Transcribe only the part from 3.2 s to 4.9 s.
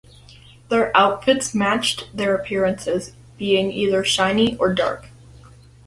being either shiny or